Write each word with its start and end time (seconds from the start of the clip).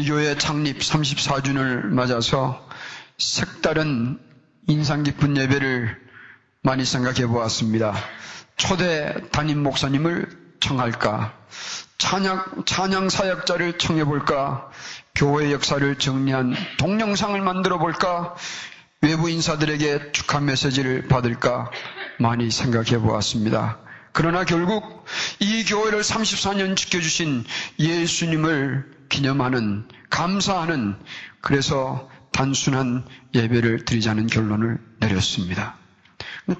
이 0.00 0.04
교회 0.06 0.34
창립 0.34 0.78
34주년을 0.78 1.82
맞아서 1.88 2.66
색다른 3.18 4.18
인상 4.66 5.02
깊은 5.02 5.36
예배를 5.36 5.94
많이 6.62 6.86
생각해 6.86 7.26
보았습니다. 7.26 7.94
초대 8.56 9.12
담임 9.30 9.62
목사님을 9.62 10.56
청할까? 10.60 11.34
찬양, 11.98 12.62
찬양 12.64 13.10
사역자를 13.10 13.76
청해 13.76 14.04
볼까? 14.06 14.70
교회 15.14 15.52
역사를 15.52 15.94
정리한 15.98 16.56
동영상을 16.78 17.38
만들어 17.42 17.76
볼까? 17.78 18.34
외부 19.02 19.28
인사들에게 19.28 20.12
축하 20.12 20.40
메시지를 20.40 21.08
받을까? 21.08 21.70
많이 22.18 22.50
생각해 22.50 22.96
보았습니다. 23.00 23.78
그러나 24.12 24.44
결국 24.44 25.04
이 25.38 25.64
교회를 25.64 26.00
34년 26.00 26.76
지켜주신 26.76 27.44
예수님을 27.78 28.90
기념하는, 29.08 29.86
감사하는, 30.08 30.96
그래서 31.40 32.08
단순한 32.32 33.06
예배를 33.34 33.84
드리자는 33.84 34.26
결론을 34.26 34.78
내렸습니다. 34.98 35.76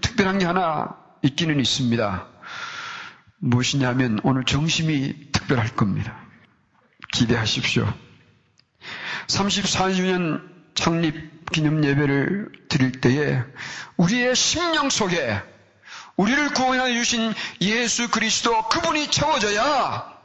특별한 0.00 0.38
게 0.38 0.44
하나 0.46 0.96
있기는 1.22 1.58
있습니다. 1.58 2.26
무엇이냐면 3.38 4.20
오늘 4.22 4.44
정심이 4.44 5.32
특별할 5.32 5.74
겁니다. 5.74 6.16
기대하십시오. 7.12 7.92
34주년 9.26 10.42
창립 10.74 11.50
기념 11.52 11.84
예배를 11.84 12.50
드릴 12.68 12.92
때에 12.92 13.42
우리의 13.96 14.34
심령 14.36 14.88
속에 14.90 15.42
우리를 16.16 16.50
구원해 16.54 16.92
주신 16.94 17.34
예수 17.60 18.10
그리스도 18.10 18.62
그분이 18.68 19.08
채워져야 19.08 20.20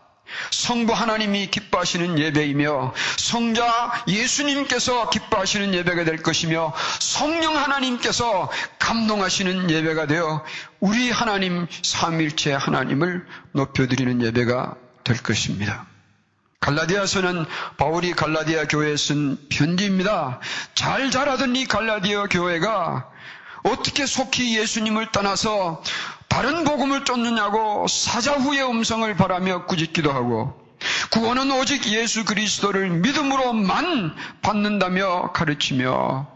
성부 0.52 0.94
하나님이 0.94 1.48
기뻐하시는 1.52 2.18
예배이며 2.18 2.94
성자 3.18 4.06
예수님께서 4.08 5.10
기뻐하시는 5.10 5.74
예배가 5.74 6.04
될 6.04 6.22
것이며 6.22 6.74
성령 7.00 7.56
하나님께서 7.56 8.52
감동하시는 8.80 9.70
예배가 9.70 10.08
되어 10.08 10.44
우리 10.80 11.12
하나님 11.12 11.68
삼일체 11.82 12.54
하나님을 12.54 13.26
높여드리는 13.52 14.22
예배가 14.24 14.76
될 15.04 15.22
것입니다. 15.22 15.86
갈라디아서는 16.60 17.46
바울이 17.78 18.14
갈라디아 18.14 18.66
교회에 18.66 18.98
쓴 18.98 19.38
편지입니다. 19.50 20.40
잘 20.74 21.12
자라던 21.12 21.56
이 21.56 21.66
갈라디아 21.68 22.26
교회가 22.26 23.08
어떻게 23.66 24.06
속히 24.06 24.58
예수님을 24.58 25.12
떠나서 25.12 25.82
다른 26.28 26.64
복음을 26.64 27.04
쫓느냐고 27.04 27.88
사자후의 27.88 28.64
음성을 28.70 29.14
바라며 29.16 29.66
꾸짖기도 29.66 30.12
하고 30.12 30.54
구원은 31.12 31.50
오직 31.52 31.88
예수 31.88 32.26
그리스도를 32.26 32.90
믿음으로만 32.90 34.16
받는다며 34.42 35.32
가르치며 35.32 36.28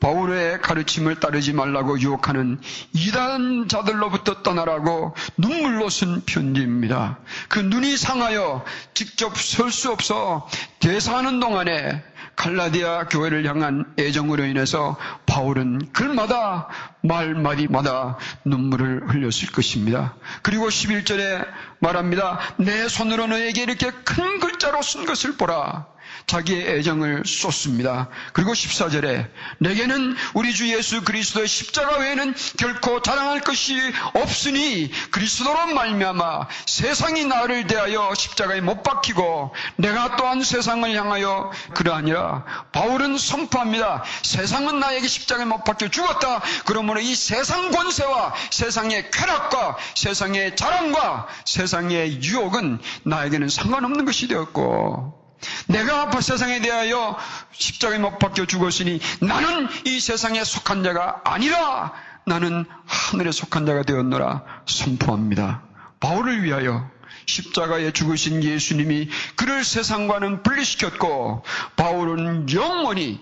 바울의 0.00 0.60
가르침을 0.60 1.20
따르지 1.20 1.54
말라고 1.54 1.98
유혹하는 1.98 2.60
이단자들로부터 2.92 4.42
떠나라고 4.42 5.14
눈물로 5.38 5.88
쓴 5.88 6.22
편지입니다. 6.26 7.18
그 7.48 7.60
눈이 7.60 7.96
상하여 7.96 8.62
직접 8.92 9.36
설 9.38 9.70
수 9.70 9.90
없어 9.90 10.46
대사하는 10.80 11.40
동안에 11.40 12.02
갈라디아 12.36 13.08
교회를 13.08 13.46
향한 13.46 13.92
애정으로 13.98 14.44
인해서 14.44 14.96
바울은 15.24 15.90
글마다 15.92 16.68
말마디마다 17.02 18.18
눈물을 18.44 19.08
흘렸을 19.08 19.50
것입니다. 19.52 20.14
그리고 20.42 20.68
11절에 20.68 21.46
말합니다. 21.80 22.38
내 22.58 22.88
손으로 22.88 23.26
너에게 23.26 23.62
이렇게 23.62 23.90
큰 23.90 24.38
글자로 24.38 24.82
쓴 24.82 25.06
것을 25.06 25.36
보라. 25.36 25.86
자기의 26.26 26.78
애정을 26.78 27.22
쏟습니다. 27.26 28.08
그리고 28.32 28.52
14절에 28.52 29.28
내게는 29.58 30.16
우리 30.34 30.52
주 30.54 30.72
예수 30.74 31.02
그리스도의 31.02 31.46
십자가 31.46 31.98
외에는 31.98 32.34
결코 32.58 33.02
자랑할 33.02 33.40
것이 33.40 33.76
없으니 34.14 34.90
그리스도로 35.10 35.66
말미암아 35.74 36.48
세상이 36.66 37.24
나를 37.26 37.66
대하여 37.66 38.12
십자가에 38.14 38.60
못 38.60 38.82
박히고 38.82 39.54
내가 39.76 40.16
또한 40.16 40.42
세상을 40.42 40.94
향하여 40.94 41.52
그러하니라 41.74 42.44
바울은 42.72 43.18
선포합니다. 43.18 44.04
세상은 44.22 44.80
나에게 44.80 45.06
십자가에 45.06 45.44
못 45.44 45.64
박혀 45.64 45.88
죽었다. 45.88 46.42
그러므로 46.64 47.00
이 47.00 47.14
세상 47.14 47.70
권세와 47.70 48.34
세상의 48.50 49.10
쾌락과 49.10 49.76
세상의 49.94 50.56
자랑과 50.56 51.26
세상의 51.44 52.22
유혹은 52.22 52.80
나에게는 53.04 53.48
상관없는 53.48 54.04
것이 54.04 54.28
되었고 54.28 55.25
내가 55.68 56.10
세상에 56.20 56.60
대하여 56.60 57.16
십자가에 57.52 57.98
못 57.98 58.18
박혀 58.18 58.46
죽었으니 58.46 59.00
나는 59.20 59.68
이 59.84 60.00
세상에 60.00 60.44
속한 60.44 60.82
자가 60.82 61.20
아니라 61.24 61.92
나는 62.26 62.64
하늘에 62.86 63.32
속한 63.32 63.66
자가 63.66 63.82
되었노라 63.82 64.44
선포합니다. 64.66 65.62
바울을 66.00 66.42
위하여 66.42 66.90
십자가에 67.26 67.92
죽으신 67.92 68.42
예수님이 68.42 69.08
그를 69.34 69.64
세상과는 69.64 70.42
분리시켰고 70.42 71.44
바울은 71.76 72.52
영원히 72.52 73.20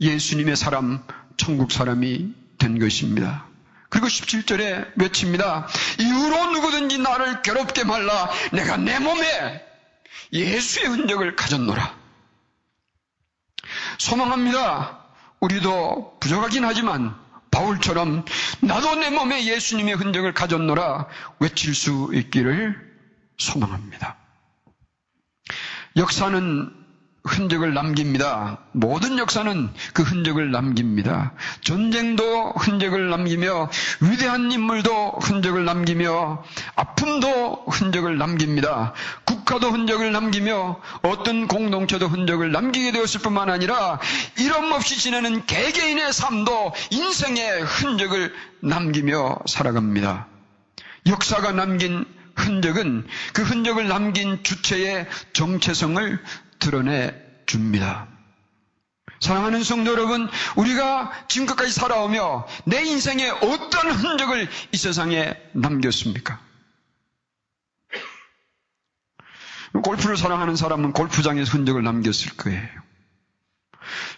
예수님의 0.00 0.56
사람, 0.56 1.02
천국 1.36 1.72
사람이 1.72 2.34
된 2.58 2.78
것입니다. 2.78 3.46
그리고 3.88 4.08
17절에 4.08 5.00
외칩니다. 5.00 5.68
이후로 6.00 6.52
누구든지 6.52 6.98
나를 6.98 7.42
괴롭게 7.42 7.84
말라 7.84 8.30
내가 8.52 8.76
내 8.76 8.98
몸에 8.98 9.64
예수의 10.32 10.86
흔적을 10.86 11.36
가졌노라. 11.36 11.96
소망합니다. 13.98 15.04
우리도 15.40 16.18
부족하긴 16.20 16.64
하지만 16.64 17.14
바울처럼 17.50 18.24
나도 18.60 18.96
내 18.96 19.10
몸에 19.10 19.46
예수님의 19.46 19.94
흔적을 19.94 20.34
가졌노라 20.34 21.08
외칠 21.40 21.74
수 21.74 22.10
있기를 22.12 22.76
소망합니다. 23.38 24.16
역사는 25.96 26.85
흔적을 27.26 27.74
남깁니다. 27.74 28.58
모든 28.72 29.18
역사는 29.18 29.68
그 29.92 30.02
흔적을 30.02 30.50
남깁니다. 30.50 31.32
전쟁도 31.62 32.52
흔적을 32.52 33.10
남기며 33.10 33.70
위대한 34.00 34.50
인물도 34.50 35.18
흔적을 35.20 35.64
남기며 35.64 36.44
아픔도 36.76 37.66
흔적을 37.68 38.18
남깁니다. 38.18 38.94
국가도 39.24 39.70
흔적을 39.70 40.12
남기며 40.12 40.80
어떤 41.02 41.48
공동체도 41.48 42.08
흔적을 42.08 42.52
남기게 42.52 42.92
되었을 42.92 43.20
뿐만 43.20 43.50
아니라 43.50 43.98
이름 44.38 44.72
없이 44.72 44.98
지내는 44.98 45.46
개개인의 45.46 46.12
삶도 46.12 46.72
인생의 46.90 47.62
흔적을 47.62 48.34
남기며 48.60 49.40
살아갑니다. 49.46 50.26
역사가 51.06 51.52
남긴 51.52 52.04
흔적은 52.36 53.06
그 53.32 53.42
흔적을 53.42 53.88
남긴 53.88 54.42
주체의 54.42 55.08
정체성을 55.32 56.22
드러내 56.58 57.14
줍니다. 57.46 58.08
사랑하는 59.20 59.62
성도 59.62 59.92
여러분, 59.92 60.28
우리가 60.56 61.10
지금까지 61.28 61.72
살아오며 61.72 62.46
내 62.64 62.84
인생에 62.84 63.28
어떤 63.30 63.90
흔적을 63.90 64.48
이 64.72 64.76
세상에 64.76 65.34
남겼습니까? 65.52 66.38
골프를 69.82 70.16
사랑하는 70.16 70.56
사람은 70.56 70.92
골프장에서 70.92 71.50
흔적을 71.52 71.82
남겼을 71.82 72.36
거예요. 72.36 72.68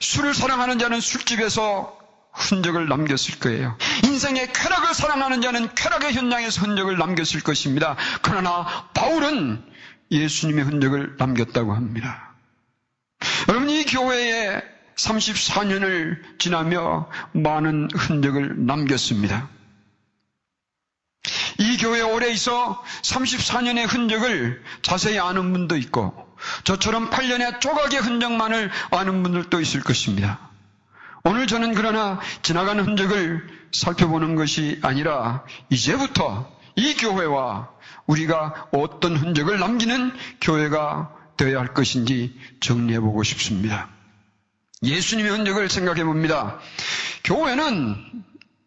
술을 0.01 0.34
사랑하는 0.34 0.78
자는 0.78 1.01
술집에서 1.01 1.99
흔적을 2.33 2.89
남겼을 2.89 3.39
거예요. 3.41 3.77
인생의 4.05 4.53
쾌락을 4.53 4.94
사랑하는 4.94 5.41
자는 5.41 5.75
쾌락의 5.75 6.12
현장에서 6.12 6.62
흔적을 6.62 6.99
남겼을 6.99 7.41
것입니다. 7.43 7.97
그러나 8.22 8.66
바울은 8.94 9.65
예수님의 10.11 10.65
흔적을 10.65 11.16
남겼다고 11.19 11.75
합니다. 11.75 12.34
여러분 13.49 13.69
이 13.71 13.84
교회에 13.84 14.63
34년을 14.97 16.39
지나며 16.39 17.09
많은 17.33 17.89
흔적을 17.95 18.66
남겼습니다. 18.66 19.48
이 21.59 21.77
교회 21.77 22.01
오래 22.01 22.30
있어 22.30 22.83
34년의 23.03 23.86
흔적을 23.89 24.63
자세히 24.83 25.19
아는 25.19 25.53
분도 25.53 25.77
있고 25.77 26.15
저처럼 26.65 27.10
8년의 27.10 27.60
조각의 27.60 28.01
흔적만을 28.01 28.71
아는 28.91 29.22
분들도 29.22 29.60
있을 29.60 29.80
것입니다. 29.83 30.47
오늘 31.24 31.47
저는 31.47 31.74
그러나 31.74 32.20
지나가는 32.42 32.84
흔적을 32.84 33.47
살펴보는 33.72 34.34
것이 34.34 34.78
아니라 34.82 35.44
이제부터 35.70 36.50
이 36.76 36.94
교회와 36.94 37.68
우리가 38.06 38.68
어떤 38.72 39.16
흔적을 39.16 39.59
남기는 39.59 40.12
교회가 40.41 41.15
되어야 41.36 41.60
할 41.60 41.74
것인지 41.74 42.36
정리해 42.60 43.00
보고 43.00 43.22
싶습니다. 43.22 43.88
예수님의 44.82 45.32
흔적을 45.32 45.68
생각해 45.68 46.04
봅니다. 46.04 46.59
교회는 47.24 47.97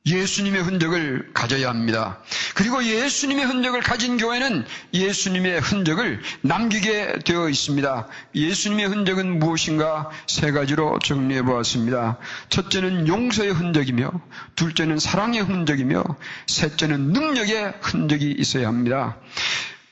예수님의 0.06 0.64
흔적을 0.64 1.30
가져야 1.34 1.70
합니다. 1.70 2.20
그리고 2.56 2.84
예수님의 2.84 3.46
흔적을 3.46 3.82
가진 3.82 4.18
교회는 4.18 4.66
예수님의 4.94 5.60
흔적을 5.60 6.22
남기게 6.42 7.20
되어 7.24 7.50
있습니다. 7.50 8.08
예수님의 8.34 8.88
흔적은 8.88 9.38
무엇인가 9.38 10.10
세 10.26 10.52
가지로 10.52 10.98
정리해 11.00 11.44
보았습니다. 11.44 12.18
첫째는 12.50 13.08
용서의 13.08 13.52
흔적이며, 13.52 14.12
둘째는 14.56 14.98
사랑의 14.98 15.42
흔적이며, 15.42 16.04
셋째는 16.48 17.14
능력의 17.14 17.74
흔적이 17.82 18.32
있어야 18.32 18.68
합니다. 18.68 19.18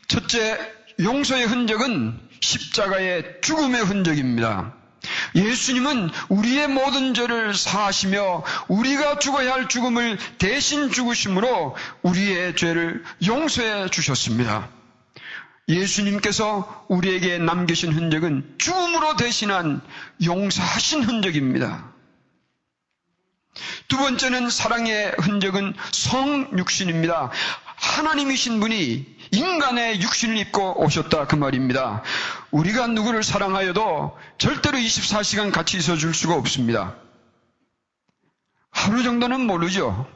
첫째, 0.07 0.57
용서의 0.99 1.45
흔적은 1.45 2.19
십자가의 2.41 3.41
죽음의 3.41 3.83
흔적입니다. 3.83 4.78
예수님은 5.35 6.09
우리의 6.29 6.67
모든 6.67 7.13
죄를 7.13 7.53
사하시며 7.53 8.43
우리가 8.67 9.19
죽어야 9.19 9.53
할 9.53 9.69
죽음을 9.69 10.17
대신 10.37 10.91
죽으심으로 10.91 11.75
우리의 12.01 12.55
죄를 12.55 13.03
용서해 13.25 13.89
주셨습니다. 13.89 14.69
예수님께서 15.67 16.85
우리에게 16.87 17.37
남기신 17.37 17.93
흔적은 17.93 18.55
죽음으로 18.57 19.15
대신한 19.15 19.81
용서하신 20.23 21.03
흔적입니다. 21.03 21.93
두 23.87 23.97
번째는 23.97 24.49
사랑의 24.49 25.13
흔적은 25.19 25.73
성육신입니다. 25.91 27.31
하나님이신 27.75 28.59
분이 28.59 29.05
인간의 29.31 30.01
육신을 30.01 30.37
입고 30.37 30.83
오셨다 30.83 31.27
그 31.27 31.35
말입니다. 31.35 32.03
우리가 32.51 32.87
누구를 32.87 33.23
사랑하여도 33.23 34.17
절대로 34.37 34.77
24시간 34.77 35.51
같이 35.51 35.77
있어 35.77 35.95
줄 35.97 36.13
수가 36.13 36.35
없습니다. 36.35 36.95
하루 38.71 39.03
정도는 39.03 39.41
모르죠. 39.41 40.07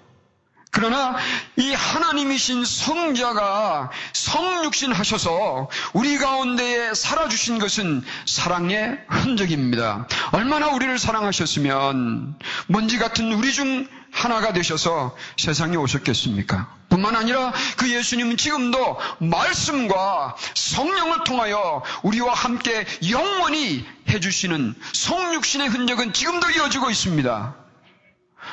그러나 0.72 1.16
이 1.56 1.72
하나님이신 1.72 2.66
성자가 2.66 3.92
성육신 4.14 4.92
하셔서 4.92 5.70
우리 5.94 6.18
가운데에 6.18 6.96
살아주신 6.96 7.60
것은 7.60 8.04
사랑의 8.26 9.00
흔적입니다. 9.08 10.08
얼마나 10.32 10.70
우리를 10.70 10.98
사랑하셨으면 10.98 12.40
먼지 12.66 12.98
같은 12.98 13.32
우리 13.34 13.54
중 13.54 13.88
하나가 14.14 14.54
되셔서 14.54 15.16
세상에 15.38 15.76
오셨겠습니까? 15.76 16.74
뿐만 16.90 17.16
아니라 17.16 17.52
그 17.76 17.92
예수님은 17.92 18.38
지금도 18.38 18.98
말씀과 19.20 20.36
성령을 20.54 21.24
통하여 21.26 21.84
우리와 22.04 22.34
함께 22.34 22.86
영원히 23.10 23.86
해주시는 24.08 24.76
성육신의 24.94 25.68
흔적은 25.70 26.14
지금도 26.14 26.52
이어지고 26.52 26.92
있습니다. 26.92 27.56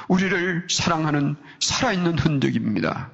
우리를 0.09 0.67
사랑하는 0.71 1.37
살아있는 1.61 2.19
흔적입니다. 2.19 3.11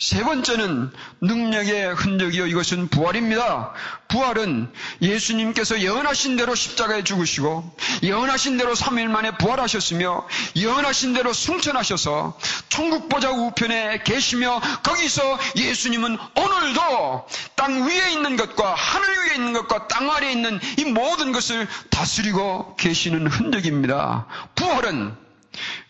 세 0.00 0.24
번째는 0.24 0.90
능력의 1.20 1.94
흔적이요. 1.94 2.46
이것은 2.46 2.88
부활입니다. 2.88 3.74
부활은 4.08 4.72
예수님께서 5.02 5.78
예언하신 5.78 6.36
대로 6.36 6.54
십자가에 6.54 7.04
죽으시고 7.04 7.76
예언하신 8.02 8.56
대로 8.56 8.72
3일 8.72 9.08
만에 9.08 9.36
부활하셨으며 9.36 10.26
예언하신 10.56 11.12
대로 11.12 11.34
승천하셔서 11.34 12.38
천국보좌 12.70 13.30
우편에 13.30 14.02
계시며 14.02 14.62
거기서 14.82 15.38
예수님은 15.56 16.16
오늘도 16.34 17.28
땅 17.56 17.86
위에 17.86 18.12
있는 18.12 18.36
것과 18.36 18.74
하늘 18.74 19.06
위에 19.26 19.34
있는 19.34 19.52
것과 19.52 19.86
땅 19.88 20.10
아래에 20.10 20.32
있는 20.32 20.58
이 20.78 20.86
모든 20.86 21.30
것을 21.30 21.68
다스리고 21.90 22.74
계시는 22.76 23.26
흔적입니다. 23.26 24.26
부활은 24.54 25.14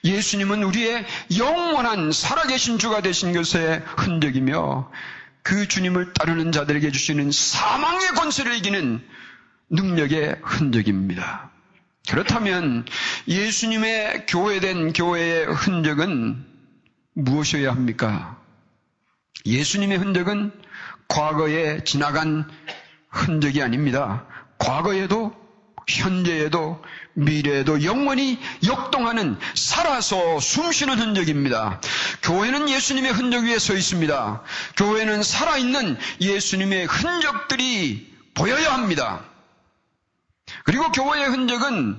예수님은 0.04 0.62
우리의 0.62 1.04
영원한 1.36 2.12
살아계신 2.12 2.78
주가 2.78 3.02
되신 3.02 3.32
것의 3.32 3.82
흔적이며 3.96 4.90
그 5.42 5.68
주님을 5.68 6.12
따르는 6.12 6.52
자들에게 6.52 6.90
주시는 6.90 7.30
사망의 7.32 8.08
권세를 8.10 8.54
이기는 8.56 9.02
능력의 9.70 10.36
흔적입니다. 10.42 11.50
그렇다면 12.08 12.86
예수님의 13.28 14.26
교회된 14.26 14.92
교회의 14.92 15.46
흔적은 15.46 16.44
무엇이어야 17.14 17.70
합니까? 17.70 18.38
예수님의 19.46 19.98
흔적은 19.98 20.52
과거에 21.08 21.84
지나간 21.84 22.48
흔적이 23.08 23.62
아닙니다. 23.62 24.26
과거에도 24.58 25.34
현재에도 25.88 26.82
미래에도 27.14 27.82
영원히 27.84 28.38
역동하는 28.66 29.38
살아서 29.54 30.40
숨쉬는 30.40 30.98
흔적입니다. 30.98 31.80
교회는 32.22 32.68
예수님의 32.68 33.12
흔적 33.12 33.44
위에 33.44 33.58
서 33.58 33.74
있습니다. 33.74 34.42
교회는 34.76 35.22
살아있는 35.22 35.98
예수님의 36.20 36.86
흔적들이 36.86 38.12
보여야 38.34 38.72
합니다. 38.72 39.24
그리고 40.64 40.90
교회의 40.92 41.28
흔적은 41.28 41.96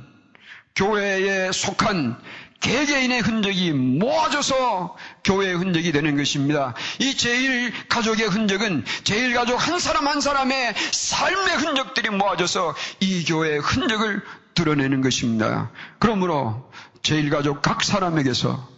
교회에 0.76 1.52
속한 1.52 2.18
개개인의 2.62 3.22
흔적이 3.22 3.74
모아져서 3.74 4.96
교회의 5.24 5.56
흔적이 5.56 5.92
되는 5.92 6.16
것입니다. 6.16 6.74
이 7.00 7.18
제일 7.18 7.74
가족의 7.90 8.28
흔적은 8.28 8.86
제일 9.04 9.34
가족 9.34 9.56
한 9.56 9.80
사람 9.80 10.08
한 10.08 10.22
사람의 10.22 10.74
삶의 10.92 11.58
흔적들이 11.58 12.10
모아져서 12.10 12.76
이 13.02 13.26
교회의 13.26 13.60
흔적을 13.60 14.24
드러내는 14.54 15.02
것입니다. 15.02 15.72
그러므로 16.00 16.72
제일 17.02 17.30
가족 17.30 17.62
각 17.62 17.84
사람에게서 17.84 18.70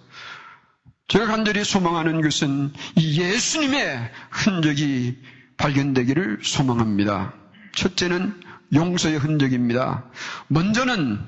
제가 1.10 1.26
간절히 1.26 1.64
소망하는 1.64 2.22
것은 2.22 2.74
이 2.96 3.22
예수님의 3.22 4.12
흔적이 4.32 5.18
발견되기를 5.58 6.40
소망합니다. 6.44 7.34
첫째는 7.76 8.42
용서의 8.74 9.18
흔적입니다. 9.18 10.06
먼저는 10.48 11.20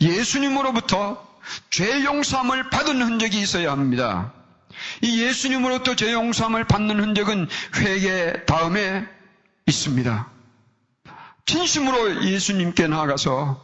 예수님으로부터 0.00 1.31
죄 1.70 2.04
용서함을 2.04 2.70
받은 2.70 3.02
흔적이 3.02 3.40
있어야 3.40 3.72
합니다. 3.72 4.32
이 5.00 5.22
예수님으로부터 5.22 5.96
죄 5.96 6.12
용서함을 6.12 6.64
받는 6.64 7.00
흔적은 7.00 7.48
회개 7.76 8.44
다음에 8.46 9.06
있습니다. 9.66 10.28
진심으로 11.46 12.24
예수님께 12.24 12.86
나아가서 12.86 13.60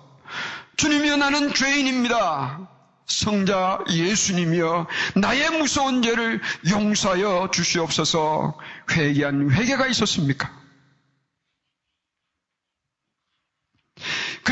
주님이여 0.76 1.16
나는 1.16 1.54
죄인입니다. 1.54 2.68
성자 3.06 3.84
예수님이여 3.90 4.86
나의 5.16 5.50
무서운 5.50 6.02
죄를 6.02 6.42
용서하여 6.68 7.50
주시옵소서 7.52 8.58
회개한 8.90 9.50
회개가 9.50 9.86
있었습니까? 9.86 10.57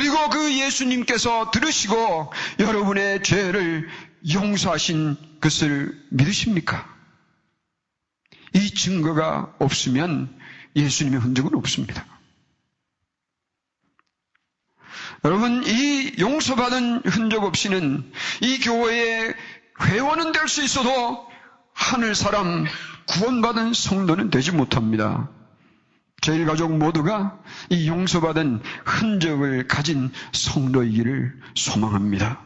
그리고 0.06 0.31
그 0.31 0.56
예수님께서 0.61 1.50
들으시고 1.50 2.33
여러분의 2.61 3.25
죄를 3.25 3.88
용서하신 4.33 5.16
것을 5.40 6.00
믿으십니까? 6.11 6.88
이 8.52 8.71
증거가 8.71 9.52
없으면 9.59 10.33
예수님의 10.76 11.19
흔적은 11.19 11.57
없습니다. 11.57 12.07
여러분, 15.25 15.64
이 15.66 16.14
용서받은 16.21 17.02
흔적 17.07 17.42
없이는 17.42 18.12
이 18.42 18.61
교회의 18.61 19.35
회원은 19.81 20.31
될 20.31 20.47
수 20.47 20.62
있어도 20.62 21.28
하늘 21.73 22.14
사람 22.14 22.64
구원받은 23.07 23.75
성도는 23.75 24.31
되지 24.31 24.52
못합니다. 24.52 25.28
저희 26.26 26.45
가족 26.45 26.76
모두가 26.76 27.38
이 27.71 27.87
용서받은 27.87 28.61
흔적을 28.85 29.68
가진 29.68 30.11
성도이기를 30.33 31.33
소망합니다. 31.54 32.42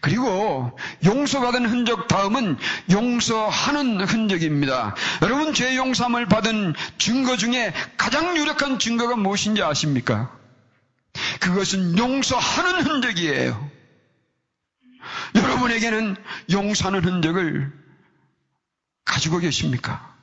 그리고 0.00 0.76
용서받은 1.04 1.66
흔적 1.66 2.08
다음은 2.08 2.56
용서하는 2.90 4.00
흔적입니다. 4.00 4.96
여러분 5.22 5.54
죄 5.54 5.76
용서함을 5.76 6.26
받은 6.26 6.74
증거 6.98 7.36
중에 7.36 7.72
가장 7.96 8.36
유력한 8.36 8.80
증거가 8.80 9.14
무엇인지 9.14 9.62
아십니까? 9.62 10.36
그것은 11.38 11.96
용서하는 11.96 12.86
흔적이에요. 12.86 13.70
여러분에게는 15.36 16.16
용서하는 16.50 17.04
흔적을 17.04 17.72
가지고 19.04 19.38
계십니까? 19.38 20.15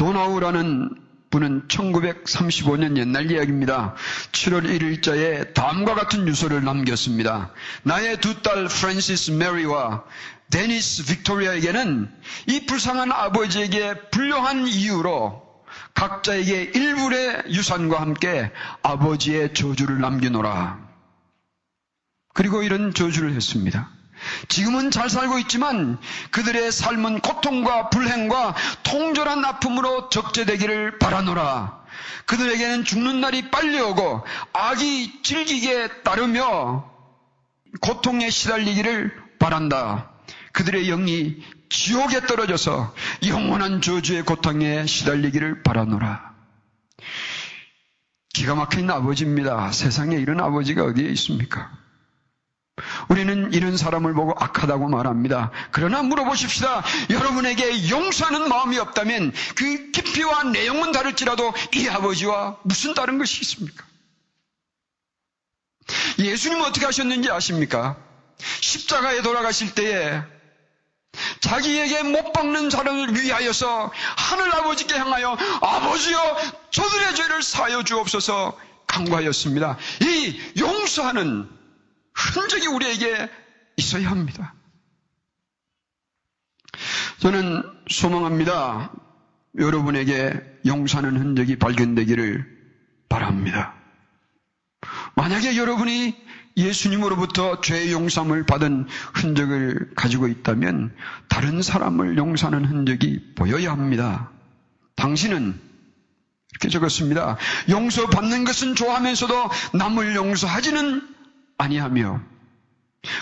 도나우라는 0.00 0.88
분은 1.28 1.68
1935년 1.68 2.96
옛날 2.96 3.30
이야기입니다. 3.30 3.94
7월 4.32 4.64
1일자에 4.64 5.52
다음과 5.52 5.94
같은 5.94 6.26
유서를 6.26 6.64
남겼습니다. 6.64 7.52
나의 7.82 8.18
두 8.22 8.40
딸 8.42 8.66
프랜시스 8.66 9.32
메리와 9.32 10.04
데니스 10.50 11.04
빅토리아에게는 11.04 12.10
이 12.48 12.64
불쌍한 12.64 13.12
아버지에게 13.12 14.08
불량한 14.10 14.68
이유로 14.68 15.42
각자에게 15.92 16.62
일불의 16.74 17.42
유산과 17.48 18.00
함께 18.00 18.50
아버지의 18.82 19.52
저주를 19.52 20.00
남기노라. 20.00 20.78
그리고 22.32 22.62
이런 22.62 22.94
저주를 22.94 23.34
했습니다. 23.34 23.90
지금은 24.48 24.90
잘 24.90 25.08
살고 25.08 25.38
있지만 25.40 25.98
그들의 26.30 26.72
삶은 26.72 27.20
고통과 27.20 27.90
불행과 27.90 28.54
통절한 28.82 29.44
아픔으로 29.44 30.08
적재되기를 30.08 30.98
바라노라. 30.98 31.80
그들에게는 32.26 32.84
죽는 32.84 33.20
날이 33.20 33.50
빨리 33.50 33.80
오고 33.80 34.24
악이 34.52 35.22
즐기게 35.22 36.02
따르며 36.02 36.90
고통에 37.80 38.30
시달리기를 38.30 39.12
바란다. 39.38 40.10
그들의 40.52 40.86
영이 40.86 41.42
지옥에 41.68 42.26
떨어져서 42.26 42.94
영원한 43.26 43.80
저주의 43.80 44.22
고통에 44.22 44.86
시달리기를 44.86 45.62
바라노라. 45.62 46.30
기가 48.32 48.54
막힌 48.54 48.90
아버지입니다. 48.90 49.72
세상에 49.72 50.16
이런 50.16 50.40
아버지가 50.40 50.84
어디에 50.84 51.08
있습니까? 51.10 51.79
우리는 53.10 53.52
이런 53.52 53.76
사람을 53.76 54.14
보고 54.14 54.32
악하다고 54.38 54.88
말합니다. 54.88 55.50
그러나 55.72 56.00
물어보십시다. 56.02 56.84
여러분에게 57.10 57.90
용서하는 57.90 58.48
마음이 58.48 58.78
없다면 58.78 59.32
그 59.56 59.90
깊이와 59.90 60.44
내용은 60.44 60.92
다를지라도 60.92 61.52
이 61.74 61.88
아버지와 61.88 62.58
무슨 62.62 62.94
다른 62.94 63.18
것이 63.18 63.40
있습니까? 63.42 63.84
예수님 66.20 66.60
어떻게 66.60 66.86
하셨는지 66.86 67.28
아십니까? 67.32 67.96
십자가에 68.60 69.22
돌아가실 69.22 69.74
때에 69.74 70.22
자기에게 71.40 72.04
못 72.04 72.32
박는 72.32 72.70
사람을 72.70 73.20
위하여서 73.20 73.90
하늘 74.16 74.54
아버지께 74.54 74.96
향하여 74.96 75.36
아버지여 75.60 76.36
저들의 76.70 77.16
죄를 77.16 77.42
사여 77.42 77.82
주옵소서 77.82 78.56
강구하였습니다. 78.86 79.78
이 80.02 80.40
용서하는 80.60 81.59
흔적이 82.34 82.66
우리에게 82.68 83.30
있어야 83.76 84.10
합니다. 84.10 84.54
저는 87.18 87.62
소망합니다. 87.88 88.92
여러분에게 89.58 90.40
용서하는 90.66 91.16
흔적이 91.16 91.56
발견되기를 91.58 92.46
바랍니다. 93.08 93.74
만약에 95.16 95.56
여러분이 95.56 96.16
예수님으로부터 96.56 97.60
죄 97.60 97.90
용서함을 97.90 98.44
받은 98.44 98.86
흔적을 99.14 99.92
가지고 99.94 100.28
있다면 100.28 100.94
다른 101.28 101.62
사람을 101.62 102.16
용서하는 102.16 102.64
흔적이 102.64 103.34
보여야 103.34 103.72
합니다. 103.72 104.30
당신은 104.96 105.60
이렇게 106.52 106.68
적었습니다. 106.68 107.36
용서받는 107.68 108.44
것은 108.44 108.74
좋아하면서도 108.74 109.50
남을 109.74 110.14
용서하지는 110.16 111.09
아니하며 111.60 112.20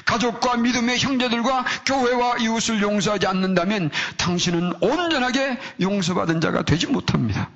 가족과 0.05 0.57
믿음의 0.57 0.99
형제들과 0.99 1.65
교회와 1.87 2.39
이웃을 2.39 2.83
용서하지 2.83 3.27
않는다면 3.27 3.91
당신은 4.17 4.83
온전하게 4.83 5.59
용서받은 5.81 6.41
자가 6.41 6.63
되지 6.63 6.89
못합니다. 6.89 7.51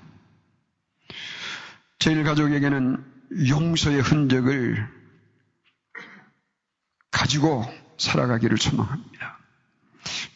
제일 1.98 2.22
가족에게는 2.24 3.04
용서의 3.48 4.00
흔적을 4.00 4.88
가지고 7.10 7.64
살아가기를 7.98 8.58
소망합니다. 8.58 9.38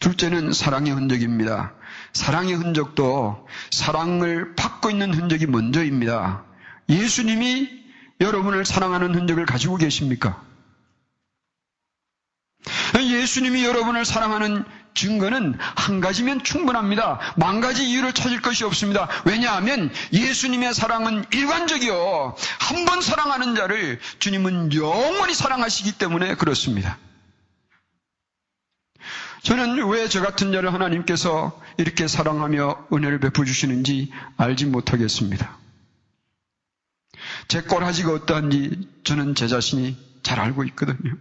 둘째는 0.01 0.53
사랑의 0.53 0.93
흔적입니다. 0.93 1.75
사랑의 2.13 2.55
흔적도 2.55 3.47
사랑을 3.71 4.55
받고 4.55 4.91
있는 4.91 5.13
흔적이 5.13 5.47
먼저입니다. 5.47 6.45
예수님이 6.89 7.86
여러분을 8.21 8.65
사랑하는 8.65 9.15
흔적을 9.15 9.47
가지고 9.47 9.77
계십니까? 9.77 10.43
예수님이 12.99 13.65
여러분을 13.65 14.05
사랑하는 14.05 14.65
증거는 14.95 15.59
한 15.59 16.01
가지면 16.01 16.43
충분합니다. 16.43 17.21
만 17.37 17.61
가지 17.61 17.89
이유를 17.89 18.13
찾을 18.15 18.41
것이 18.41 18.65
없습니다. 18.65 19.09
왜냐하면 19.25 19.91
예수님의 20.13 20.73
사랑은 20.75 21.25
일관적이요. 21.33 22.35
한 22.61 22.85
번 22.87 23.01
사랑하는 23.03 23.55
자를 23.57 24.01
주님은 24.21 24.73
영원히 24.75 25.35
사랑하시기 25.35 25.93
때문에 25.99 26.35
그렇습니다. 26.37 26.99
저는 29.43 29.87
왜 29.89 30.09
저 30.09 30.23
같은 30.23 30.53
자를 30.53 30.73
하나님께서 30.73 31.61
이렇게 31.77 32.09
사랑하며 32.09 32.87
은혜를 32.93 33.21
베풀어 33.21 33.45
주시는지 33.45 34.11
알지 34.37 34.67
못하겠습니다. 34.67 35.59
제 37.49 37.63
꼬라지가 37.63 38.13
어떠한지 38.13 38.89
저는 39.05 39.35
제 39.35 39.49
자신이 39.49 39.97
잘 40.23 40.41
알고 40.41 40.65
있거든요. 40.65 41.17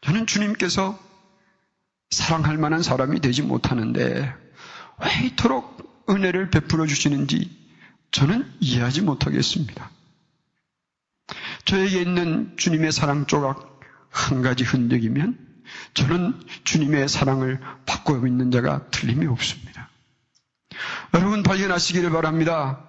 저는 0.00 0.26
주님께서 0.26 0.98
사랑할 2.10 2.58
만한 2.58 2.82
사람이 2.82 3.20
되지 3.20 3.42
못하는데 3.42 4.34
왜 5.00 5.26
이토록 5.26 6.04
은혜를 6.08 6.50
베풀어 6.50 6.86
주시는지 6.86 7.50
저는 8.10 8.52
이해하지 8.60 9.02
못하겠습니다. 9.02 9.90
저에게 11.64 12.02
있는 12.02 12.56
주님의 12.56 12.92
사랑 12.92 13.26
조각 13.26 13.80
한 14.10 14.42
가지 14.42 14.62
흔적이면 14.64 15.38
저는 15.94 16.40
주님의 16.64 17.08
사랑을 17.08 17.60
받고 17.86 18.26
있는 18.26 18.50
자가 18.50 18.88
틀림이 18.90 19.26
없습니다. 19.26 19.88
여러분 21.14 21.42
발견하시기를 21.42 22.10
바랍니다. 22.10 22.84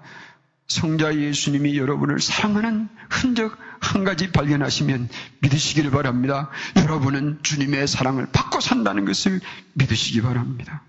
성자 0.68 1.16
예수님이 1.16 1.78
여러분을 1.78 2.20
사랑하는 2.20 2.90
흔적 3.10 3.58
한 3.80 4.04
가지 4.04 4.32
발견하시면 4.32 5.10
믿으시기를 5.40 5.92
바랍니다. 5.92 6.50
여러분은 6.76 7.40
주님의 7.44 7.88
사랑을 7.88 8.28
받고 8.32 8.62
산다는 8.62 9.06
것을 9.06 9.42
믿으시기 9.74 10.22
바랍니다. 10.22 10.82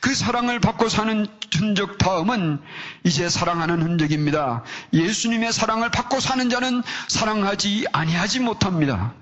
그 0.00 0.14
사랑을 0.14 0.60
받고 0.60 0.88
사는 0.88 1.26
흔적 1.54 1.98
다음은 1.98 2.60
이제 3.04 3.28
사랑하는 3.28 3.82
흔적입니다. 3.82 4.64
예수님의 4.92 5.52
사랑을 5.52 5.90
받고 5.90 6.20
사는 6.20 6.50
자는 6.50 6.82
사랑하지 7.08 7.86
아니하지 7.92 8.40
못합니다. 8.40 9.14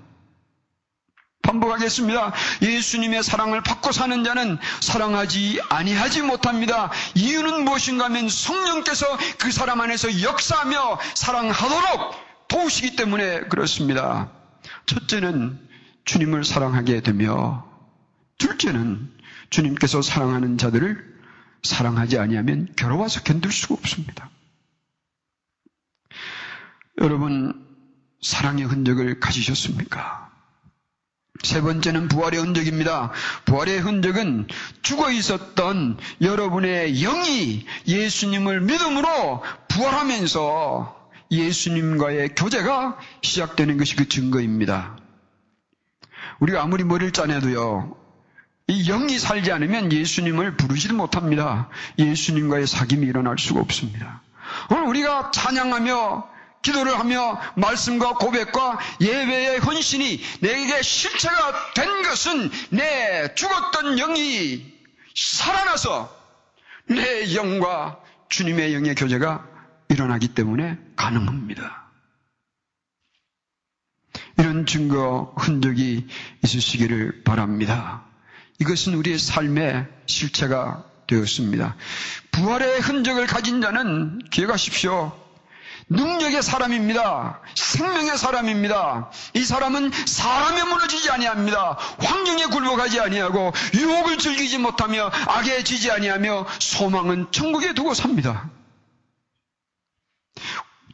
반복하겠습니다. 1.43 2.33
예수님의 2.61 3.21
사랑을 3.21 3.61
받고 3.61 3.91
사는 3.91 4.23
자는 4.23 4.57
사랑하지 4.81 5.61
아니하지 5.69 6.23
못합니다. 6.23 6.91
이유는 7.15 7.65
무엇인가 7.65 8.05
하면 8.05 8.27
성령께서 8.27 9.05
그 9.37 9.51
사람 9.51 9.81
안에서 9.81 10.21
역사하며 10.21 10.99
사랑하도록 11.13 12.47
도우시기 12.47 12.95
때문에 12.95 13.41
그렇습니다. 13.41 14.31
첫째는 14.85 15.59
주님을 16.05 16.43
사랑하게 16.43 17.01
되며 17.01 17.65
둘째는 18.37 19.11
주님께서 19.49 20.01
사랑하는 20.01 20.57
자들을 20.57 21.13
사랑하지 21.63 22.17
아니하면 22.17 22.73
괴로워서 22.75 23.21
견딜 23.21 23.51
수가 23.51 23.75
없습니다. 23.75 24.29
여러분 26.99 27.65
사랑의 28.21 28.65
흔적을 28.65 29.19
가지셨습니까? 29.19 30.32
세 31.41 31.61
번째는 31.61 32.07
부활의 32.09 32.39
흔적입니다. 32.39 33.11
부활의 33.45 33.79
흔적은 33.79 34.47
죽어 34.83 35.11
있었던 35.11 35.97
여러분의 36.21 36.93
영이 36.93 37.65
예수님을 37.87 38.61
믿음으로 38.61 39.43
부활하면서 39.67 41.09
예수님과의 41.31 42.35
교제가 42.35 42.97
시작되는 43.23 43.77
것이 43.77 43.95
그 43.95 44.07
증거입니다. 44.07 44.95
우리가 46.39 46.61
아무리 46.61 46.83
머리를 46.83 47.11
짜내도요, 47.11 47.97
이 48.67 48.85
영이 48.85 49.17
살지 49.17 49.51
않으면 49.51 49.91
예수님을 49.91 50.55
부르지를 50.55 50.95
못합니다. 50.95 51.69
예수님과의 51.97 52.67
사귐이 52.67 53.07
일어날 53.07 53.37
수가 53.39 53.59
없습니다. 53.59 54.21
오늘 54.69 54.83
우리가 54.83 55.31
찬양하며 55.31 56.32
기도를 56.63 56.97
하며 56.97 57.39
말씀과 57.55 58.13
고백과 58.15 58.79
예배의 58.99 59.59
헌신이 59.59 60.19
내게 60.39 60.81
실체가 60.81 61.73
된 61.75 62.03
것은 62.03 62.49
내 62.71 63.35
죽었던 63.35 63.97
영이 63.97 64.73
살아나서 65.15 66.23
내 66.87 67.35
영과 67.35 67.99
주님의 68.29 68.73
영의 68.73 68.95
교제가 68.95 69.47
일어나기 69.89 70.29
때문에 70.29 70.77
가능합니다. 70.95 71.83
이런 74.39 74.65
증거 74.65 75.33
흔적이 75.37 76.07
있으시기를 76.43 77.23
바랍니다. 77.23 78.05
이것은 78.59 78.95
우리의 78.95 79.19
삶의 79.19 79.87
실체가 80.07 80.85
되었습니다. 81.07 81.75
부활의 82.31 82.79
흔적을 82.79 83.27
가진 83.27 83.61
자는 83.61 84.19
기억하십시오. 84.31 85.22
능력의 85.89 86.41
사람입니다. 86.41 87.41
생명의 87.55 88.17
사람입니다. 88.17 89.11
이 89.33 89.43
사람은 89.43 89.91
사람에 90.05 90.63
무너지지 90.63 91.09
아니합니다. 91.09 91.77
환경에 91.99 92.45
굴복하지 92.45 92.99
아니하고 92.99 93.51
유혹을 93.73 94.17
즐기지 94.17 94.57
못하며 94.57 95.11
악에 95.27 95.63
지지 95.63 95.91
아니하며 95.91 96.47
소망은 96.59 97.31
천국에 97.31 97.73
두고 97.73 97.93
삽니다. 97.93 98.49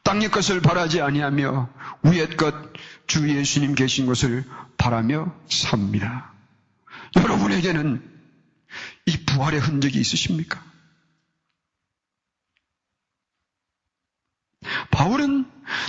땅의 0.04 0.32
것을 0.32 0.62
바라지 0.62 1.02
아니하며 1.02 1.70
위의 2.04 2.36
것 2.36 2.70
주 3.10 3.28
예수님 3.28 3.74
계신 3.74 4.06
것을 4.06 4.46
바라며 4.78 5.36
삽니다. 5.50 6.32
여러분에게는 7.18 8.08
이 9.08 9.26
부활의 9.26 9.60
흔적이 9.60 10.00
있으십니까? 10.00 10.64
바울은 14.92 15.46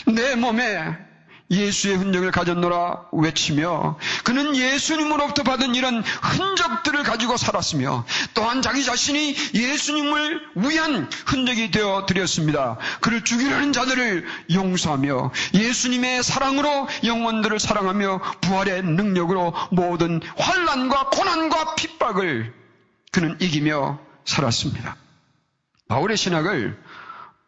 내 0.07 0.35
몸에 0.35 1.11
예수의 1.51 1.97
흔적을 1.97 2.31
가졌노라 2.31 3.09
외치며 3.13 3.99
그는 4.23 4.55
예수님으로부터 4.55 5.43
받은 5.43 5.75
이런 5.75 6.03
흔적들을 6.03 7.03
가지고 7.03 7.37
살았으며 7.37 8.07
또한 8.35 8.63
자기 8.63 8.85
자신이 8.85 9.35
예수님을 9.55 10.41
위한 10.55 11.11
흔적이 11.27 11.73
되어 11.73 12.07
드렸습니다. 12.07 12.79
그를 13.01 13.25
죽이려는 13.25 13.73
자들을 13.73 14.27
용서하며 14.53 15.33
예수님의 15.55 16.23
사랑으로 16.23 16.89
영혼들을 17.05 17.59
사랑하며 17.59 18.21
부활의 18.43 18.83
능력으로 18.83 19.53
모든 19.73 20.21
환란과 20.37 21.11
고난과 21.11 21.75
핍박을 21.75 22.55
그는 23.11 23.37
이기며 23.41 23.99
살았습니다. 24.25 24.97
바울의 25.89 26.17
신학을 26.17 26.81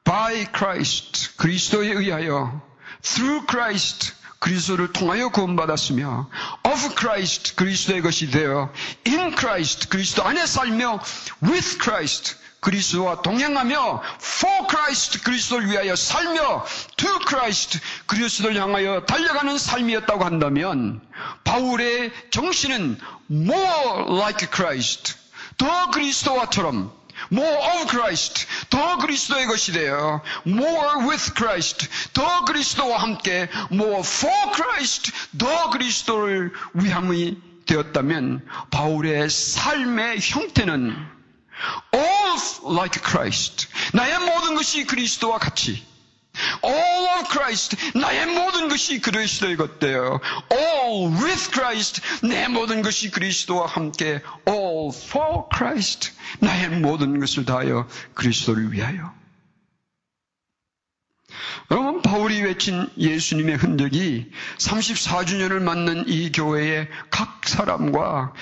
by 0.04 0.46
Christ 0.54 1.36
그리스도에 1.36 1.92
의하여 1.92 2.60
through 3.02 3.46
Christ 3.48 4.12
그리스도를 4.40 4.92
통하여 4.92 5.28
구원받았으며 5.28 6.28
of 6.64 6.94
Christ 6.96 7.54
그리스도의 7.56 8.02
것이 8.02 8.30
되어 8.30 8.72
in 9.06 9.36
Christ 9.36 9.88
그리스도 9.88 10.24
안에 10.24 10.46
살며 10.46 11.00
with 11.42 11.78
Christ 11.80 12.36
그리스도와 12.60 13.22
동행하며 13.22 14.02
for 14.20 14.66
Christ 14.68 15.22
그리스도를 15.22 15.70
위하여 15.70 15.94
살며 15.94 16.64
to 16.96 17.10
Christ 17.28 17.80
그리스도를 18.06 18.60
향하여 18.60 19.04
달려가는 19.04 19.58
삶이었다고 19.58 20.24
한다면 20.24 21.00
바울의 21.44 22.12
정신은 22.30 22.98
more 23.30 24.16
like 24.18 24.48
Christ 24.52 25.14
더 25.56 25.90
그리스도와처럼 25.90 27.01
more 27.30 27.56
of 27.56 27.86
Christ, 27.88 28.46
더 28.70 28.98
그리스도의 28.98 29.46
것이 29.46 29.72
되어 29.72 30.22
more 30.46 31.08
with 31.08 31.34
Christ, 31.34 31.88
더 32.12 32.44
그리스도와 32.44 32.98
함께 32.98 33.48
more 33.70 34.00
for 34.00 34.52
Christ, 34.54 35.12
더 35.38 35.70
그리스도를 35.70 36.52
위함이 36.74 37.36
되었다면 37.66 38.46
바울의 38.70 39.30
삶의 39.30 40.18
형태는 40.20 40.96
all 41.94 42.76
like 42.76 43.02
Christ, 43.02 43.68
나의 43.92 44.18
모든 44.18 44.54
것이 44.54 44.84
그리스도와 44.84 45.38
같이 45.38 45.91
Christ. 47.30 47.76
나의 47.98 48.26
모든 48.26 48.68
것이 48.68 49.00
그리스도의 49.00 49.56
것되어 49.56 50.20
All 50.52 51.12
with 51.14 51.50
Christ. 51.50 52.02
내 52.26 52.48
모든 52.48 52.82
것이 52.82 53.10
그리스도와 53.10 53.66
함께 53.66 54.20
All 54.48 54.90
for 54.94 55.44
Christ. 55.54 56.12
나의 56.40 56.68
모든 56.70 57.20
것을 57.20 57.44
다하여 57.44 57.88
그리스도를 58.14 58.72
위하여. 58.72 59.12
여러분, 61.70 62.02
바울이 62.02 62.42
외친 62.42 62.90
예수님의 62.98 63.56
흔적이 63.56 64.30
34주년을 64.58 65.62
맞는 65.62 66.04
이 66.06 66.30
교회의 66.30 66.88
각 67.10 67.40
사람과 67.46 68.34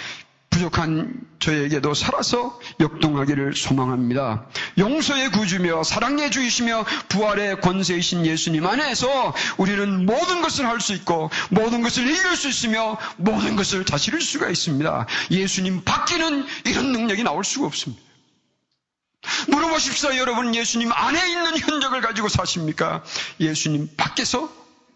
부족한 0.61 1.26
저에게도 1.38 1.95
살아서 1.95 2.61
역동하기를 2.81 3.55
소망합니다. 3.57 4.47
용서의 4.76 5.31
구주며 5.31 5.83
사랑의 5.85 6.31
주이시며 6.31 6.85
부활의 7.09 7.61
권세이신 7.62 8.26
예수님 8.26 8.67
안에서 8.67 9.35
우리는 9.57 10.05
모든 10.05 10.43
것을 10.43 10.67
할 10.67 10.81
수 10.81 10.95
있고 10.95 11.31
모든 11.50 11.83
것을 11.83 12.09
이길 12.09 12.37
수 12.37 12.49
있으며 12.49 12.97
모든 13.19 13.55
것을 13.55 13.85
다스릴 13.85 14.23
수가 14.23 14.49
있습니다. 14.49 15.07
예수님 15.31 15.85
밖에는 15.85 16.47
이런 16.64 16.93
능력이 16.93 17.23
나올 17.23 17.45
수가 17.45 17.67
없습니다. 17.67 18.02
물어보십시오. 19.49 20.17
여러분 20.17 20.55
예수님 20.55 20.90
안에 20.90 21.29
있는 21.29 21.59
흔적을 21.59 22.00
가지고 22.00 22.29
사십니까? 22.29 23.05
예수님 23.40 23.90
밖에서 23.97 24.50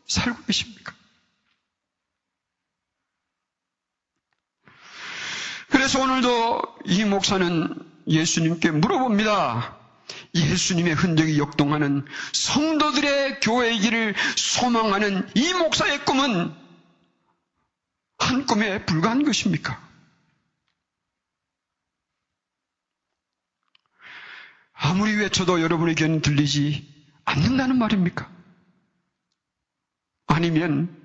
살고 0.07 0.45
계십니까? 0.47 0.95
그래서 5.71 6.01
오늘도 6.03 6.63
이 6.87 7.05
목사는 7.05 7.75
예수님께 8.07 8.71
물어봅니다. 8.71 9.79
예수님의 10.35 10.95
흔적이 10.95 11.39
역동하는 11.39 12.05
성도들의 12.33 13.41
교회이기를 13.41 14.15
소망하는 14.37 15.29
이 15.35 15.53
목사의 15.55 16.05
꿈은 16.05 16.55
한 18.19 18.47
꿈에 18.47 18.85
불과한 18.85 19.25
것입니까? 19.25 19.83
아무리 24.73 25.15
외쳐도 25.17 25.63
여러분에게는 25.63 26.21
들리지 26.21 26.93
않는다는 27.25 27.79
말입니까? 27.79 28.31
아니면 30.27 31.04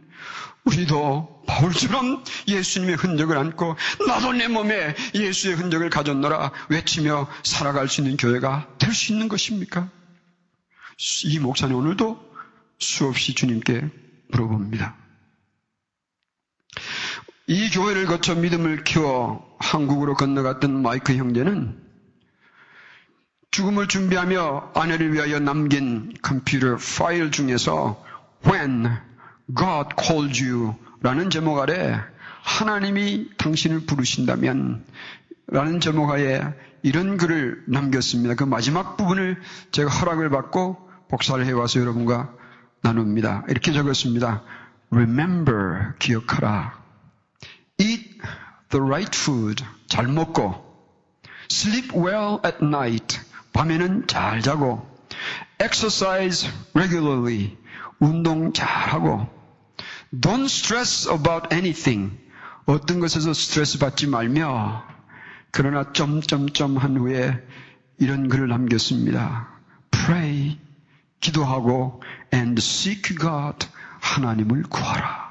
우리도 0.70 1.44
바울처럼 1.48 2.24
예수님의 2.48 2.96
흔적을 2.96 3.38
안고 3.38 3.76
나도 4.08 4.34
내 4.34 4.48
몸에 4.48 4.96
예수의 5.16 5.56
흔적을 5.56 5.90
가졌노라 5.90 6.52
외치며 6.70 7.28
살아갈 7.44 7.88
수 7.88 8.02
있는 8.02 8.18
교회가 8.18 8.68
될 8.78 8.94
수 8.94 9.12
있는 9.12 9.28
것입니까? 9.28 9.90
이 11.26 11.40
목사는 11.40 11.74
오늘도 11.74 12.20
수없이 12.78 13.34
주님께 13.34 13.90
물어봅니다. 14.32 14.96
이 17.48 17.70
교회를 17.72 18.06
거쳐 18.06 18.36
믿음을 18.36 18.84
키워 18.84 19.58
한국으로 19.60 20.14
건너갔던 20.16 20.82
마이크 20.84 21.16
형제는 21.16 21.84
죽음을 23.52 23.88
준비하며 23.88 24.74
아내를 24.76 25.14
위하여 25.14 25.40
남긴 25.40 26.14
컴퓨터 26.22 26.78
파일 26.78 27.32
중에서 27.32 28.04
When 28.46 29.09
God 29.56 29.96
called 30.00 30.44
you 30.44 30.76
라는 31.02 31.30
제목 31.30 31.60
아래 31.60 32.00
하나님이 32.44 33.30
당신을 33.38 33.86
부르신다면 33.86 34.86
라는 35.48 35.80
제목 35.80 36.10
하에 36.10 36.42
이런 36.84 37.18
글을 37.18 37.64
남겼습니다. 37.68 38.36
그 38.36 38.44
마지막 38.44 38.98
부분을 38.98 39.42
제가 39.72 39.90
허락을 39.90 40.30
받고 40.30 40.90
복사를 41.10 41.44
해와서 41.46 41.80
여러분과 41.80 42.34
나눕니다. 42.82 43.44
이렇게 43.50 43.74
적었습니다. 43.74 44.44
Remember, 44.92 45.94
기억하라. 46.00 46.80
Eat 47.80 48.20
the 48.70 48.86
right 48.86 49.18
food, 49.18 49.64
잘 49.88 50.08
먹고. 50.08 50.66
Sleep 51.52 51.98
well 51.98 52.40
at 52.46 52.64
night, 52.64 53.20
밤에는 53.54 54.08
잘 54.08 54.42
자고. 54.42 54.88
Exercise 55.60 56.50
regularly, 56.74 57.58
운동 58.00 58.54
잘 58.54 58.68
하고. 58.68 59.39
Don't 60.14 60.46
stress 60.46 61.08
about 61.08 61.54
anything. 61.54 62.18
어떤 62.66 63.00
것에서 63.00 63.34
스트레스 63.34 63.80
받지 63.80 64.08
말며, 64.08 64.84
그러나 65.52 65.92
점점점 65.94 66.78
한 66.78 66.98
후에 66.98 67.40
이런 67.98 68.30
글을 68.30 68.48
남겼습니다. 68.48 69.50
Pray, 69.92 70.60
기도하고, 71.20 72.02
and 72.34 72.60
seek 72.60 73.18
God, 73.18 73.68
하나님을 74.00 74.64
구하라. 74.64 75.30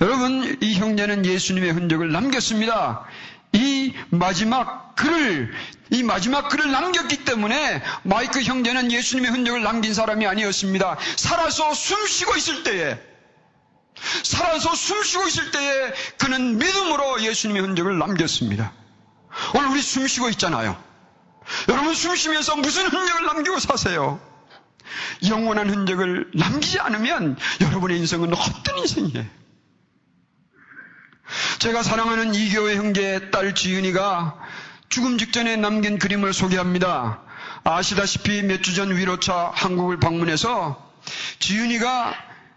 여러분, 0.00 0.58
이 0.62 0.74
형제는 0.74 1.24
예수님의 1.24 1.72
흔적을 1.72 2.12
남겼습니다. 2.12 3.04
이 3.52 3.94
마지막 4.10 4.94
글을, 4.96 5.52
이 5.90 6.02
마지막 6.02 6.48
글을 6.48 6.70
남겼기 6.70 7.24
때문에 7.24 7.82
마이크 8.02 8.42
형제는 8.42 8.90
예수님의 8.90 9.30
흔적을 9.30 9.62
남긴 9.62 9.94
사람이 9.94 10.26
아니었습니다. 10.26 10.96
살아서 11.16 11.74
숨 11.74 12.06
쉬고 12.06 12.36
있을 12.36 12.62
때에, 12.64 12.98
살아서 14.24 14.74
숨 14.74 15.02
쉬고 15.02 15.26
있을 15.28 15.50
때에 15.52 15.92
그는 16.18 16.58
믿음으로 16.58 17.22
예수님의 17.22 17.62
흔적을 17.62 17.98
남겼습니다. 17.98 18.72
오늘 19.54 19.68
우리 19.68 19.82
숨 19.82 20.06
쉬고 20.06 20.28
있잖아요. 20.30 20.76
여러분 21.68 21.94
숨 21.94 22.16
쉬면서 22.16 22.56
무슨 22.56 22.86
흔적을 22.86 23.24
남기고 23.26 23.60
사세요? 23.60 24.20
영원한 25.28 25.70
흔적을 25.70 26.30
남기지 26.34 26.80
않으면 26.80 27.36
여러분의 27.60 27.98
인생은 27.98 28.32
헛된 28.34 28.78
인생이에요. 28.78 29.26
제가 31.58 31.82
사랑하는 31.82 32.34
이교회 32.34 32.76
형제의 32.76 33.30
딸 33.30 33.54
지은이가 33.54 34.38
죽음 34.96 35.18
직전에 35.18 35.56
남긴 35.56 35.98
그림을 35.98 36.32
소개합니다. 36.32 37.20
아시다시피 37.64 38.42
몇 38.44 38.62
주 38.62 38.72
전 38.74 38.96
위로차 38.96 39.52
한국을 39.54 40.00
방문해서 40.00 40.90
지은이가 41.38 42.14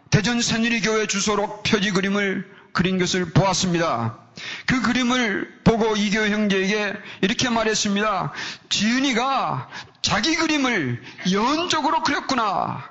대전 0.10 0.42
새누리교회 0.42 1.08
주소록 1.08 1.64
표지 1.64 1.92
그림을 1.92 2.50
그린 2.72 2.98
것을 2.98 3.34
보았습니다. 3.34 4.18
그 4.68 4.82
그림을 4.82 5.60
보고 5.66 5.98
이교 5.98 6.28
형제에게 6.30 6.94
이렇게 7.20 7.50
말했습니다. 7.50 8.32
지은이가 8.70 9.70
자기 10.02 10.38
그림을 10.38 11.04
연적으로 11.34 12.04
그렸구나. 12.04 12.86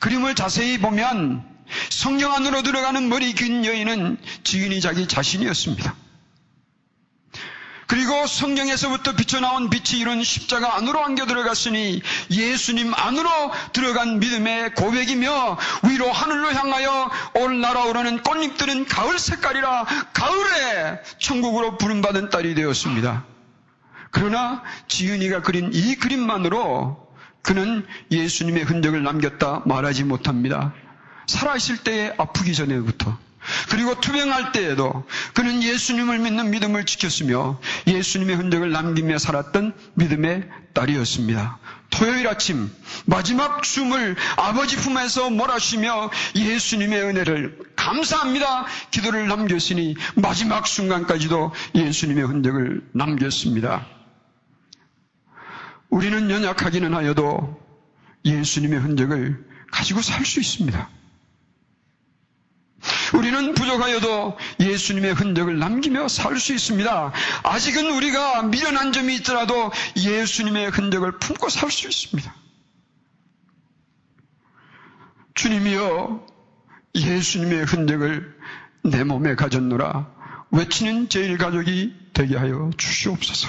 그림을 0.00 0.34
자세히 0.34 0.78
보면 0.78 1.44
성령 1.88 2.32
안으로 2.34 2.64
들어가는 2.64 3.08
머리 3.08 3.32
긴 3.32 3.64
여인은 3.64 4.18
지은이 4.42 4.80
자기 4.80 5.06
자신이었습니다. 5.06 6.01
그리고 8.02 8.26
성경에서부터 8.26 9.12
비쳐나온 9.14 9.70
빛이 9.70 10.00
이룬 10.00 10.24
십자가 10.24 10.76
안으로 10.76 11.04
안겨 11.04 11.24
들어갔으니 11.24 12.02
예수님 12.32 12.92
안으로 12.92 13.30
들어간 13.72 14.18
믿음의 14.18 14.74
고백이며 14.74 15.56
위로 15.88 16.10
하늘로 16.10 16.52
향하여 16.52 17.12
올 17.34 17.60
날아오르는 17.60 18.24
꽃잎들은 18.24 18.86
가을 18.86 19.20
색깔이라 19.20 19.84
가을에 20.12 21.00
천국으로 21.20 21.78
부름받은 21.78 22.30
딸이 22.30 22.56
되었습니다. 22.56 23.24
그러나 24.10 24.64
지은이가 24.88 25.42
그린 25.42 25.70
이 25.72 25.94
그림만으로 25.94 27.08
그는 27.42 27.86
예수님의 28.10 28.64
흔적을 28.64 29.04
남겼다 29.04 29.62
말하지 29.64 30.02
못합니다. 30.02 30.74
살아있을 31.28 31.84
때에 31.84 32.14
아프기 32.18 32.52
전에부터 32.52 33.16
그리고 33.68 34.00
투병할 34.00 34.52
때에도 34.52 35.04
그는 35.34 35.62
예수님을 35.62 36.18
믿는 36.18 36.50
믿음을 36.50 36.84
지켰으며 36.86 37.60
예수님의 37.86 38.36
흔적을 38.36 38.70
남기며 38.70 39.18
살았던 39.18 39.74
믿음의 39.94 40.48
딸이었습니다. 40.74 41.58
토요일 41.90 42.26
아침 42.26 42.70
마지막 43.04 43.62
춤을 43.62 44.16
아버지 44.36 44.76
품에서 44.76 45.30
몰아쉬며 45.30 46.10
예수님의 46.34 47.02
은혜를 47.02 47.58
감사합니다. 47.76 48.66
기도를 48.90 49.28
남겼으니 49.28 49.96
마지막 50.16 50.66
순간까지도 50.66 51.52
예수님의 51.74 52.24
흔적을 52.24 52.82
남겼습니다. 52.92 53.86
우리는 55.90 56.30
연약하기는 56.30 56.94
하여도 56.94 57.60
예수님의 58.24 58.78
흔적을 58.78 59.44
가지고 59.70 60.00
살 60.00 60.24
수 60.24 60.40
있습니다. 60.40 60.88
우리는 63.14 63.54
부족하여도 63.54 64.38
예수님의 64.60 65.14
흔적을 65.14 65.58
남기며 65.58 66.08
살 66.08 66.38
수 66.38 66.52
있습니다. 66.54 67.12
아직은 67.44 67.94
우리가 67.94 68.42
미련한 68.44 68.92
점이 68.92 69.16
있더라도 69.16 69.70
예수님의 69.96 70.70
흔적을 70.70 71.18
품고 71.18 71.48
살 71.48 71.70
수 71.70 71.86
있습니다. 71.88 72.34
주님이여 75.34 76.26
예수님의 76.94 77.64
흔적을 77.64 78.38
내 78.84 79.04
몸에 79.04 79.34
가졌노라 79.34 80.10
외치는 80.50 81.08
제일 81.08 81.38
가족이 81.38 81.94
되게 82.12 82.36
하여 82.36 82.70
주시옵소서. 82.76 83.48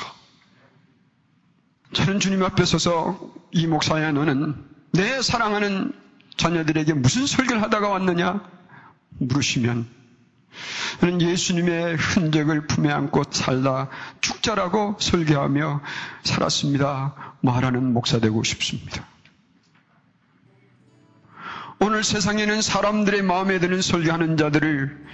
저는 1.93 2.19
주님 2.19 2.43
앞에 2.43 2.65
서서 2.65 3.33
이 3.51 3.67
목사야 3.67 4.11
너는 4.13 4.55
내 4.93 5.21
사랑하는 5.21 5.93
자녀들에게 6.37 6.93
무슨 6.93 7.27
설교를 7.27 7.61
하다가 7.61 7.89
왔느냐? 7.89 8.41
물으시면 9.19 9.87
저는 10.99 11.21
예수님의 11.21 11.95
흔적을 11.95 12.67
품에 12.67 12.91
안고 12.91 13.23
살다 13.31 13.89
축자라고 14.21 14.97
설교하며 14.99 15.81
살았습니다. 16.23 17.35
말하는 17.41 17.93
목사 17.93 18.19
되고 18.19 18.43
싶습니다. 18.43 19.05
오늘 21.79 22.03
세상에는 22.03 22.61
사람들의 22.61 23.23
마음에 23.23 23.59
드는 23.59 23.81
설교하는 23.81 24.37
자들을 24.37 25.05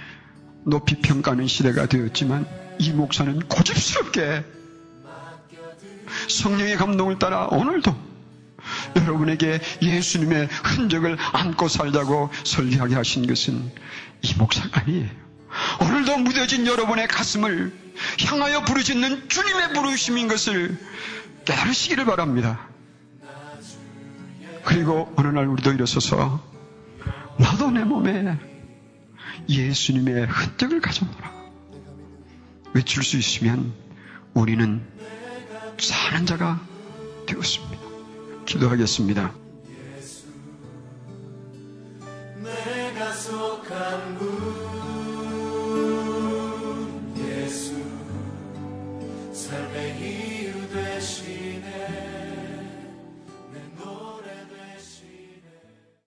높이 0.66 0.96
평가하는 0.96 1.46
시대가 1.48 1.86
되었지만 1.86 2.46
이 2.78 2.92
목사는 2.92 3.40
고집스럽게 3.48 4.44
성령의 6.28 6.76
감동을 6.76 7.18
따라 7.18 7.46
오늘도 7.46 8.09
여러분에게 8.96 9.60
예수님의 9.82 10.48
흔적을 10.64 11.16
안고 11.32 11.68
살자고 11.68 12.30
설계하게 12.44 12.94
하신 12.94 13.26
것은 13.26 13.70
이 14.22 14.34
목사가 14.36 14.80
아니에요. 14.80 15.08
오늘도 15.80 16.18
무뎌진 16.18 16.66
여러분의 16.66 17.08
가슴을 17.08 17.72
향하여 18.26 18.64
부르짖는 18.64 19.28
주님의 19.28 19.72
부르심인 19.74 20.28
것을 20.28 20.78
깨달으시기를 21.44 22.04
바랍니다. 22.04 22.68
그리고 24.64 25.12
어느 25.16 25.28
날 25.28 25.46
우리도 25.46 25.72
일어서서 25.72 26.40
나도 27.38 27.70
내 27.70 27.82
몸에 27.84 28.38
예수님의 29.48 30.26
흔적을 30.26 30.80
가져노라. 30.80 31.32
외칠 32.74 33.02
수 33.02 33.16
있으면 33.16 33.72
우리는 34.34 34.80
사는 35.78 36.26
자가 36.26 36.60
되었습니다. 37.26 37.79
기도하겠습니다. 38.50 39.49